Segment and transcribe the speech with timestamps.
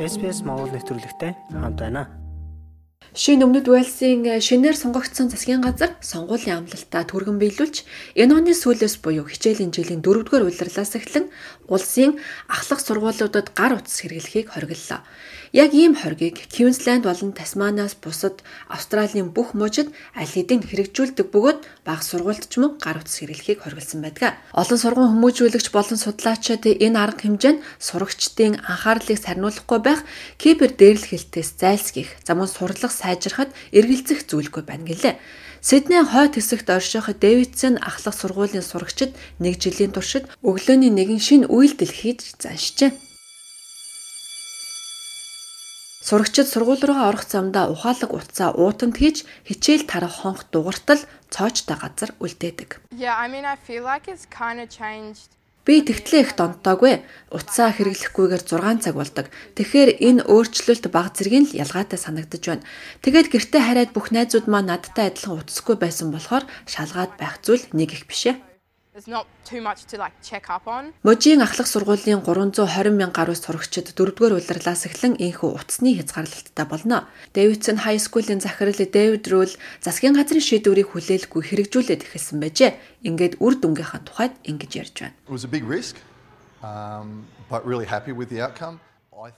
[0.00, 2.08] SBS Монгол нэвтрүүлэгтэй хамт байна.
[3.10, 7.82] Шинэ Өмнөд Уэльсийн шинээр сонгогдсон засгийн газар сонгуулийн амлалтаа түргэн биелүүлж
[8.14, 11.26] энэ оны сүүлээс буюу хичээлийн жилийн 4-р улирлаас эхлэн
[11.66, 15.02] улсын ахлах сургуулиудад гар утас хэрэглэхийг хориглолоо.
[15.50, 22.06] Яг ийм хоргийг Queensland болон Тасманаас бусад Австралийн бүх мужид аль хэдийн хэрэгжүүлдэг бөгөөд бага
[22.06, 24.38] сургуульд ч мөн гар утас хэрэглэхийг хориглосон байдаг.
[24.54, 30.06] Олон сургууль хүмүүжүүлэгч болон судлаачид энэ арга хэмжээ нь сурагчдын анхаарлыг сарниулахгүй байх,
[30.38, 35.14] кибер дээрлэх хэлтээс зайлсхийх, за мөн сурлах сайжрахад эргэлзэх зүйлгүй байна гэлээ.
[35.60, 39.12] Сидней хойд хэсэгт орших Дэвидсон ахлах сургуулийн сурагчид
[39.44, 42.92] нэг жилийн туршид өглөөний нэгэн шин үйлдэл хийж заншжээ.
[46.00, 52.10] Сурагчид сургууль руугаа орох замдаа ухаалаг утсаа уутанд хийж хичээл тарах хонх дугартал цоочтой газар
[52.24, 52.80] үлдээдэг.
[52.96, 55.39] Yeah, I mean I feel like it's kind of changed.
[55.68, 57.04] Би тэгтлээ их донтоогүй.
[57.30, 59.26] Утсаа хэрэглэхгүйгээр 6 цаг болдог.
[59.54, 62.66] Тэгэхээр энэ өөрчлөлт баг зэргийн л ялгаатай санагдаж байна.
[63.04, 67.92] Тэгээд гэртээ хараад бүх найзууд маань надтай адилхан утасгүй байсан болохоор шалгаад байх зүйл нэг
[67.92, 68.49] их бишээ.
[71.02, 77.08] Можийн ахлах сургуулийн 320 мянга гаруй сурагчид 4-р улирлаас эхлэн энхүү утасны хязгаарлалттай болно.
[77.32, 82.76] Дэвидсон High School-ийн захирал Дэвид Рул засгийн газрын шийдвэрийг хүлээлгүй хэрэгжүүлээд эхэлсэн байжээ.
[83.08, 85.16] Ингээд үр дүнгийнхаа тухайд ингэж ярьж байна.
[85.24, 85.96] It was a big risk,
[86.60, 88.84] um, but really happy with the outcome.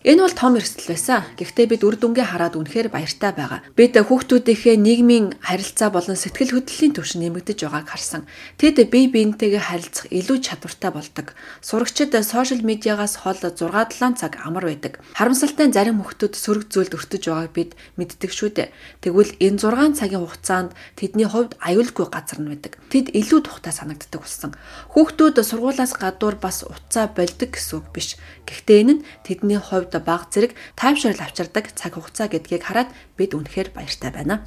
[0.04, 1.24] Энэ бол том эрсдэл байсан.
[1.40, 3.64] Гэхдээ бид үр дүнгээ хараад үнэхээр баяртай байгаа.
[3.72, 8.28] Бид хүүхдүүдийнхээ нийгмийн харилцаа болон сэтгэл хөдлөлийн түвшин нэмэгдэж байгааг харсан.
[8.60, 11.32] Тэд бие биентэйгээ харилцах илүү чадвартай болдог.
[11.64, 15.00] Сурагчид сошиал медиагаас хол 6-7 цаг амар байдаг.
[15.16, 18.68] Харамсалтай зарим хүүхдүүд сөрөг зүйлд өртөж байгааг бид мэддэг шүү дээ.
[19.00, 22.76] Тэгвэл энэ 6 цагийн хугацаанд тэдний хувьд аюулгүй газар нь байдаг.
[22.92, 24.52] Тэд илүү тухтай санагддаг болсон.
[24.92, 28.20] Хүүхдүүд сургуулаас гадуур бас уцаа болдог гэсэн үг биш.
[28.44, 33.70] Гэхдээ энэ нь тэдний хувьд баг зэрэг таймшрал авчирдаг цаг хугацаа гэдгийг хараад бид үнэхээр
[33.70, 34.42] баяртай байна.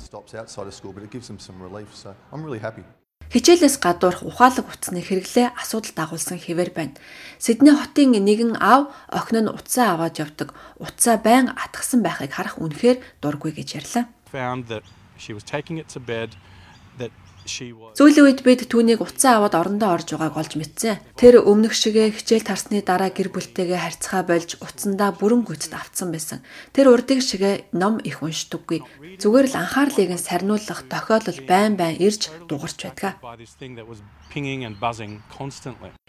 [3.32, 6.96] Хичээлээс гадуурх ухаалаг утасны хэрэглээ асуудал дагуулсан хэвээр байна.
[7.42, 10.54] Сидней хотын нэгэн аав охин нь утсаа аваад явдаг.
[10.78, 14.06] Утсаа байн атгсан байхыг харах үнэхээр дургүй гэж ярьлаа.
[17.46, 20.98] Зүүлийн үед бид түүнийг уцаа аваад орондоо орж байгааг олж мэдсэн.
[21.14, 26.42] Тэр өмнөх шигээ хичээл тарсны дараа гэр бүлтэйгээ харьцаа болж уцандаа бүрэн гүйцэд автсан байсан.
[26.74, 28.82] Тэр урдыг шигээ ном их уншдаггүй.
[29.22, 33.22] Зүгээр л анхаарлыг нь сарниулах тохиолдол байн байн ирж дугарч байдаг.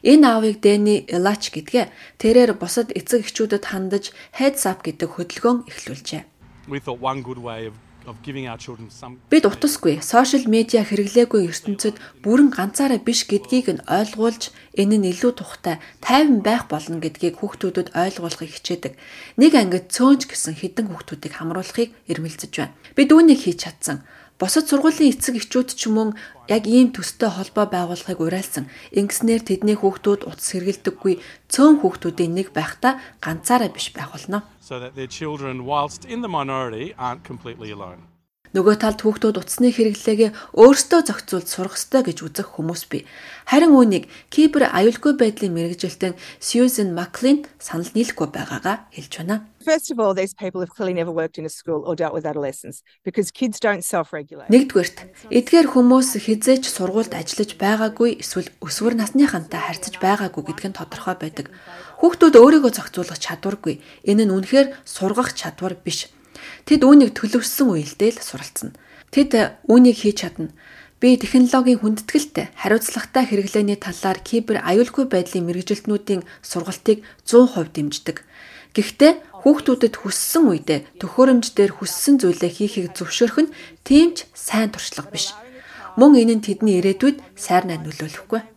[0.03, 6.25] Энэ аавыг Дэни Элач гэдгээ тэрээр бусад эцэг эхчүүдэд хандаж heads up гэдэг хөдөлгөөн эхлүүлжээ.
[6.67, 13.27] We thought one good way of Бид утасгүй сошиал медиа хэрэглээгүй ертөнцид бүрэн ганцаараа биш
[13.27, 18.94] гэдгийг нь ойлгуулж энэ нь илүү тухтай тайван байх болно гэдгийг хүүхдүүдэд ойлгуулахыг хичээдэг.
[19.43, 22.78] Нэг ангид цөөнч гэсэн хідэн хүүхдүүдийг хамруулахыг эрмэлзэж байна.
[22.94, 24.06] Бид үүнийг хийж чадсан.
[24.37, 26.13] Босод сургуулийн эцэг эхчүүд ч мөн
[26.45, 28.69] яг ийм төстэй холбоо байгуулахыг уриалсан.
[28.93, 31.15] Ингэснээр тэдний хүүхдүүд утас хэргэлдэггүй
[31.49, 34.45] цөөн хүүхдүүдийн нэг байхдаа ганцаараа биш байх болно.
[34.61, 38.05] So that their children whilst in the minority aren't completely alone.
[38.56, 43.05] Нөгөө талд хүүхдүүд утасны хэрэглээгээ өөрсдөө зохицуулж сурах ёстой гэж үзэх хүмүүс бий.
[43.44, 49.44] Харин үүнийг кибер аюулгүй байдлын мэрэгжилтэн Сьюзен Маклин санал нийлэхгүй байгаагаа хэлж байна.
[49.61, 52.25] First of all, these people have clearly never worked in a school or dealt with
[52.25, 54.49] adolescents because kids don't self-regulate.
[54.49, 61.19] Нэгдүгээрт, эдгээр хүмүүс хизээч сургуульд ажиллаж байгаагүй эсвэл өсвөр насныхантай харьцаж байгаагүй гэдг нь тодорхой
[61.21, 61.53] байдаг.
[62.00, 63.84] Хүүхдүүд өөрийгөө зохицуулах чадваргүй.
[64.09, 66.09] Энэ нь үнэхээр сургах чадвар биш
[66.69, 68.77] Тэд үүнийг төлөвшсөн үедээ л суралцна.
[69.15, 70.53] Тэд үүнийг хийж чадна.
[70.97, 78.25] Би технологийн хүндэтгэлтэй хариуцлагатай хэрэглээний талаар кибер аюулгүй байдлын мэрэгжилтнүүдийн сургалтыг 100% дэмждэг.
[78.73, 79.13] Гэхдээ
[79.45, 83.55] хүүхдүүдэд хүссэн үедээ төхөөрөмж дээр хүссэн зүйлээ хийхийг зөвшөөрөх нь
[83.85, 85.37] тийм ч сайн туршлага биш.
[86.01, 88.57] Мөн энэ нь тэдний ирээдүйд сайрнаа нөлөөлөхгүй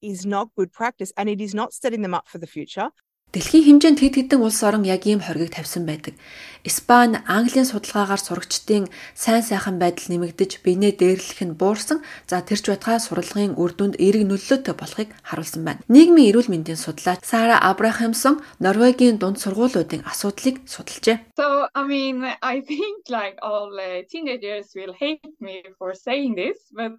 [0.00, 2.90] is not good practice and it is not setting them up for the future.
[3.28, 6.16] Дэлхийн хэмжээнд хэд хэдэн улс орон яг ийм хоргийг тавьсан байдаг.
[6.64, 12.00] Испани, Английн судалгаагаар сурагчдын сайн сайхан байдал нэмэгдэж, бинэ дээрлэх нь буурсан.
[12.24, 15.84] За тэрч байтгай сурлагын үр дүнд эерэг нөлөөтэй болохыг харуулсан байна.
[15.92, 21.36] Нийгмийн эрүүл мэндийн судлаач Сара Абрахамсон Норвегийн дунд сургуулиудын асуудлыг судалжээ.
[21.36, 26.58] So I mean I think like all uh, teenagers will hate me for saying this
[26.72, 26.96] but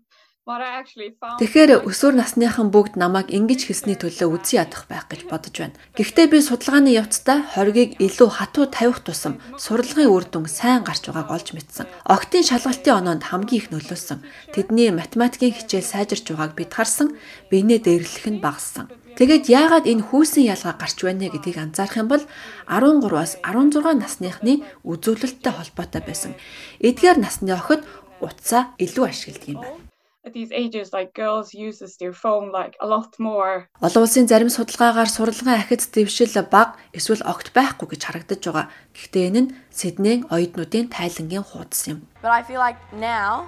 [1.37, 5.77] Тэгэхээр өсвөр насныхан бүгд намайг ингэж хэлсний төлөө үзий ядах байх гэж бодож байна.
[5.93, 11.29] Гэхдээ би судалгааны явцдаа хоргийг илүү хатуу тавих тусам сурлагын үр дүн сайн гарч байгааг
[11.29, 11.85] олж мэдсэн.
[12.01, 14.25] Октын шалгалтын оноонд хамгийн их нөлөөсөн.
[14.49, 17.13] Тэдний математикийн хичээл сайжирч байгааг бид харсан.
[17.53, 18.89] Бинэ дээрлэх нь багассан.
[19.21, 22.23] Тэгээд яагаад энэ хүүсийн ялгаа гарч байна гэдгийг анзаарах юм бол
[22.65, 26.33] 13-аас 16 насныхны үзүүлэлттэй холбоотой байсан.
[26.81, 27.85] Эдгээр насны охид
[28.17, 29.88] утсаа илүү ашигладаг юм байна
[30.27, 33.67] these ages like girls uses their phone like a lot more.
[33.81, 38.65] Олон улсын зарим судалгаагаар сурлагын ахиц дэвшил баг эсвэл огт байхгүй гэж харагдаж байгаа.
[38.91, 42.03] Гэхдээ энэ нь Сиднейн оюутнуудын тайлангийн хуудас юм.
[42.21, 43.47] But I feel like now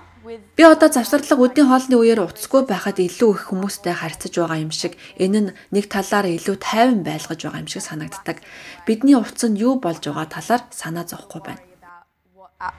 [0.55, 4.93] Би одоо завсарлага үдийн хоолны үеэр утасгүй байхад илүү их хүмүүстэй харьцаж байгаа юм шиг
[5.17, 8.37] энэ нь нэг талаар илүү тайван байлгаж байгаа юм шиг санагддаг.
[8.85, 11.61] Бидний утас нь юу болж байгаа талаар санаа зовхгүй байна.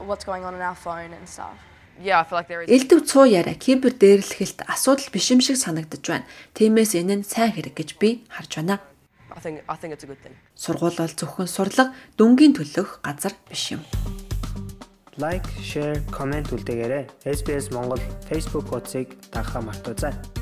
[0.06, 1.58] What's going on in our phone and stuff.
[2.00, 6.26] Элдв цуу яриа кибер дээрлэхэлт асуудал биш юм шиг санагдаж байна.
[6.54, 8.80] Тиймээс энэ нь сайн хэрэг гэж би харж байна.
[10.56, 13.82] Сургууль бол зөвхөн сурлага, дүнгийн төлөх газар биш юм.
[15.20, 17.04] Лайк, share, comment үлдээгээрэй.
[17.28, 20.41] SBS Монгол Facebook хуудсыг дагахаа мартаоцай.